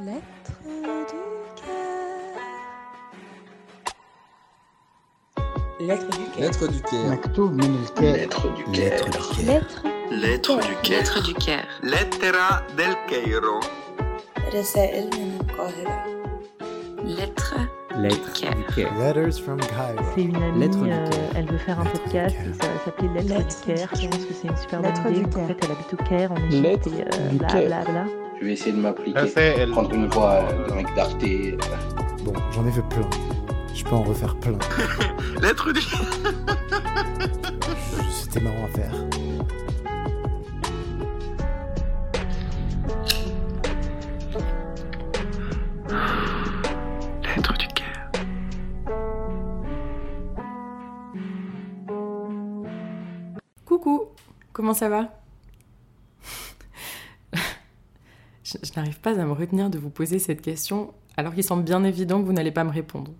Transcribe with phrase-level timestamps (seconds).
[0.00, 1.76] Lettre du cœur.
[5.80, 6.40] Lettre du cœur.
[6.40, 7.10] Lettre du Caire.
[7.10, 9.04] مكتوب من الكاف Lettre du Caire.
[9.46, 9.82] Lettre.
[10.10, 10.98] Lettre du Caire.
[11.00, 11.68] Lettre du Caire.
[11.82, 13.60] Lettera del Cairo.
[14.54, 16.04] رسائل من القاهرة.
[17.04, 17.56] Lettre
[17.96, 18.54] Lettre du Caire.
[18.56, 18.92] du Caire.
[18.98, 20.04] Letters from Cairo.
[20.14, 21.30] C'est une amie, Lettre du euh, Caire.
[21.36, 22.46] elle veut faire un Lettre du podcast, Caire.
[22.48, 23.88] et ça va s'appeler Lettre, Lettre du du Caire.
[23.94, 24.10] Je Caire.
[24.10, 25.28] pense que c'est une super Lettre bonne du idée.
[25.30, 25.46] En Caire.
[25.48, 27.66] fait, elle habite au Caire, en Égypte, Lettre et euh, du bla Caire.
[27.66, 28.04] bla bla.
[28.39, 29.19] Je vais essayer de m'appliquer.
[29.19, 29.71] Rachel.
[29.71, 31.17] Prendre une voix euh, de mec d'Arte.
[32.23, 33.09] Bon, j'en ai fait plein.
[33.73, 34.57] Je peux en refaire plein.
[35.41, 35.81] Lettre du
[38.11, 38.91] C'était marrant à faire.
[47.23, 48.11] Lettre du Caire.
[53.65, 54.05] Coucou,
[54.53, 55.09] comment ça va?
[58.47, 61.83] Je, n'arrive pas à me retenir de vous poser cette question alors qu'il semble bien
[61.83, 63.11] évident que vous n'allez pas me répondre.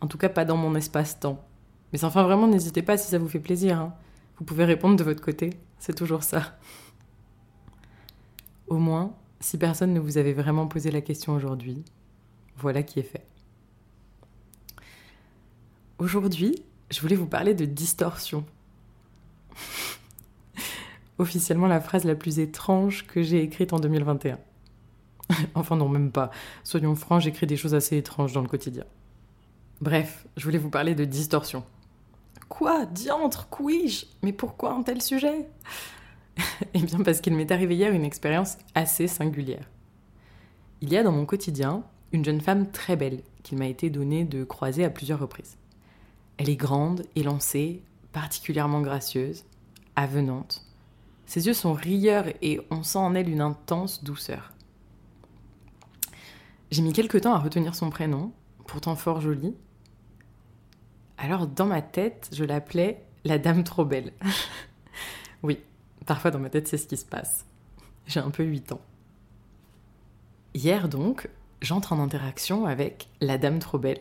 [0.00, 1.44] En tout cas, pas dans mon espace-temps.
[1.92, 3.80] Mais enfin, vraiment, n'hésitez pas si ça vous fait plaisir.
[3.80, 3.94] hein.
[4.38, 6.56] Vous pouvez répondre de votre côté, c'est toujours ça.
[8.68, 11.84] Au moins, si personne ne vous avait vraiment posé la question aujourd'hui,
[12.56, 13.26] voilà qui est fait.
[15.98, 18.44] Aujourd'hui, je voulais vous parler de distorsion.
[21.18, 24.38] Officiellement la phrase la plus étrange que j'ai écrite en 2021.
[25.54, 26.30] enfin non, même pas.
[26.64, 28.84] Soyons francs, j'écris des choses assez étranges dans le quotidien.
[29.80, 31.64] Bref, je voulais vous parler de distorsion.
[32.48, 32.86] Quoi?
[32.86, 35.48] Diantre Couis-je Mais pourquoi un tel sujet?
[36.74, 39.68] Eh bien parce qu'il m'est arrivé hier une expérience assez singulière.
[40.80, 44.24] Il y a dans mon quotidien une jeune femme très belle qu'il m'a été donné
[44.24, 45.58] de croiser à plusieurs reprises.
[46.38, 49.44] Elle est grande, élancée, particulièrement gracieuse,
[49.96, 50.64] avenante.
[51.32, 54.52] Ses yeux sont rieurs et on sent en elle une intense douceur.
[56.70, 58.34] J'ai mis quelque temps à retenir son prénom,
[58.66, 59.56] pourtant fort joli.
[61.16, 64.12] Alors dans ma tête, je l'appelais la dame trop belle.
[65.42, 65.58] oui,
[66.04, 67.46] parfois dans ma tête c'est ce qui se passe.
[68.06, 68.82] J'ai un peu 8 ans.
[70.52, 71.30] Hier donc,
[71.62, 74.00] j'entre en interaction avec la dame trop belle.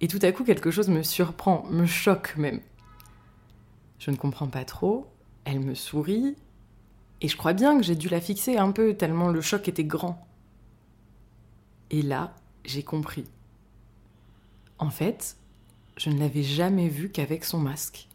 [0.00, 2.62] Et tout à coup, quelque chose me surprend, me choque même.
[3.98, 5.12] Je ne comprends pas trop,
[5.44, 6.36] elle me sourit,
[7.20, 9.84] et je crois bien que j'ai dû la fixer un peu, tellement le choc était
[9.84, 10.26] grand.
[11.90, 13.24] Et là, j'ai compris.
[14.78, 15.36] En fait,
[15.96, 18.08] je ne l'avais jamais vue qu'avec son masque.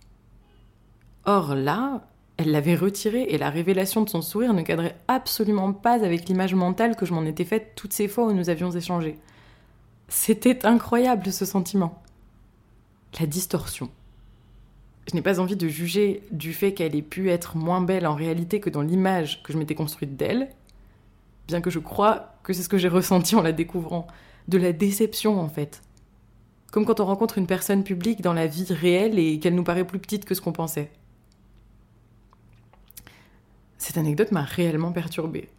[1.26, 6.04] Or là, elle l'avait retiré et la révélation de son sourire ne cadrait absolument pas
[6.04, 9.18] avec l'image mentale que je m'en étais faite toutes ces fois où nous avions échangé.
[10.08, 12.02] C'était incroyable ce sentiment.
[13.20, 13.90] La distorsion.
[15.10, 18.14] Je n'ai pas envie de juger du fait qu'elle ait pu être moins belle en
[18.14, 20.50] réalité que dans l'image que je m'étais construite d'elle,
[21.48, 24.06] bien que je crois que c'est ce que j'ai ressenti en la découvrant,
[24.50, 25.82] de la déception en fait.
[26.72, 29.88] Comme quand on rencontre une personne publique dans la vie réelle et qu'elle nous paraît
[29.88, 30.92] plus petite que ce qu'on pensait.
[33.80, 35.50] Cette anecdote m'a réellement perturbée.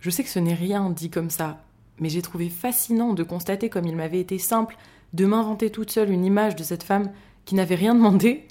[0.00, 1.62] Je sais que ce n'est rien dit comme ça,
[2.00, 4.76] mais j'ai trouvé fascinant de constater comme il m'avait été simple
[5.12, 7.12] de m'inventer toute seule une image de cette femme
[7.44, 8.46] qui n'avait rien demandé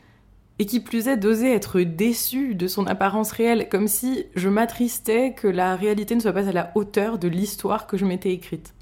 [0.59, 5.34] et qui plus est d'oser être déçue de son apparence réelle, comme si je m'attristais
[5.34, 8.75] que la réalité ne soit pas à la hauteur de l'histoire que je m'étais écrite.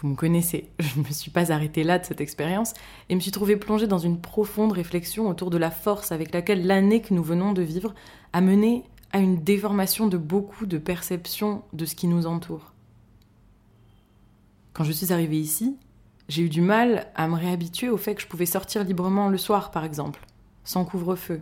[0.00, 2.74] Vous me connaissez, je ne me suis pas arrêtée là de cette expérience
[3.08, 6.66] et me suis trouvée plongée dans une profonde réflexion autour de la force avec laquelle
[6.66, 7.94] l'année que nous venons de vivre
[8.32, 12.72] a mené à une déformation de beaucoup de perceptions de ce qui nous entoure.
[14.72, 15.76] Quand je suis arrivée ici,
[16.28, 19.38] j'ai eu du mal à me réhabituer au fait que je pouvais sortir librement le
[19.38, 20.26] soir, par exemple,
[20.62, 21.40] sans couvre-feu,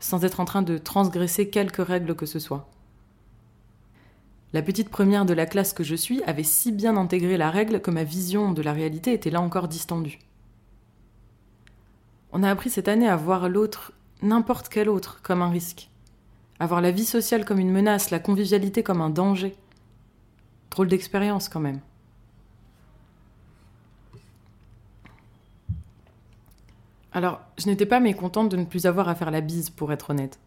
[0.00, 2.68] sans être en train de transgresser quelque règle que ce soit.
[4.52, 7.80] La petite première de la classe que je suis avait si bien intégré la règle
[7.80, 10.18] que ma vision de la réalité était là encore distendue.
[12.32, 15.90] On a appris cette année à voir l'autre, n'importe quel autre, comme un risque,
[16.58, 19.54] à voir la vie sociale comme une menace, la convivialité comme un danger.
[20.70, 21.80] Drôle d'expérience quand même.
[27.16, 30.10] Alors, je n'étais pas mécontente de ne plus avoir à faire la bise, pour être
[30.10, 30.38] honnête.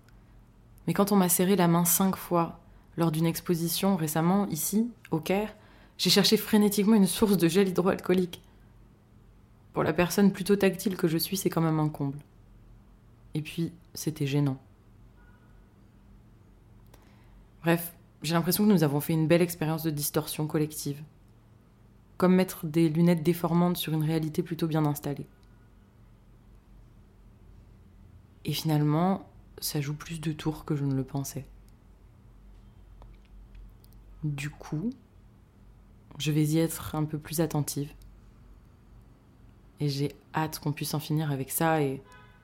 [0.85, 2.59] Mais quand on m'a serré la main cinq fois,
[2.95, 5.55] lors d'une exposition récemment, ici, au Caire,
[5.97, 8.43] j'ai cherché frénétiquement une source de gel hydroalcoolique.
[9.73, 12.19] Pour la personne plutôt tactile que je suis, c'est quand même un comble.
[13.33, 14.59] Et puis, c'était gênant.
[17.63, 21.01] Bref, j'ai l'impression que nous avons fait une belle expérience de distorsion collective.
[22.17, 25.25] Comme mettre des lunettes déformantes sur une réalité plutôt bien installée.
[28.45, 31.45] Et finalement, ça joue plus de tours que je ne le pensais.
[34.23, 34.89] Du coup,
[36.17, 37.91] je vais y être un peu plus attentive.
[39.79, 42.01] Et j'ai hâte qu'on puisse en finir avec ça et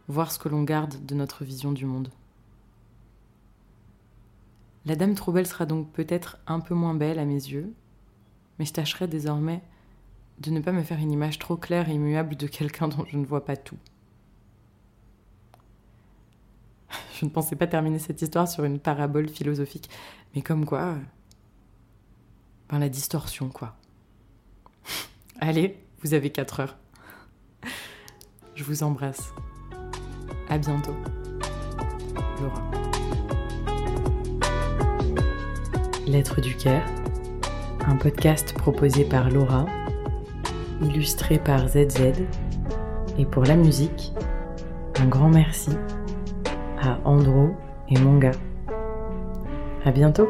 [0.08, 2.10] voir ce que l'on garde de notre vision du monde.
[4.86, 7.74] La dame trop belle sera donc peut-être un peu moins belle à mes yeux,
[8.60, 9.62] mais je tâcherai désormais
[10.40, 13.18] de ne pas me faire une image trop claire et immuable de quelqu'un dont je
[13.18, 13.78] ne vois pas tout.
[17.18, 19.90] Je ne pensais pas terminer cette histoire sur une parabole philosophique,
[20.36, 20.82] mais comme quoi.
[20.82, 20.96] euh,
[22.70, 23.76] Ben la distorsion, quoi.
[25.40, 26.78] Allez, vous avez 4 heures.
[28.56, 29.32] Je vous embrasse.
[30.50, 30.96] À bientôt.
[32.42, 32.72] Laura.
[36.06, 36.84] Lettre du cœur,
[37.88, 39.66] un podcast proposé par Laura,
[40.82, 42.26] illustré par ZZ,
[43.18, 44.12] et pour la musique,
[45.00, 45.72] un grand merci
[46.86, 47.50] à Andro
[47.90, 48.32] et Monga.
[49.84, 50.30] À bientôt!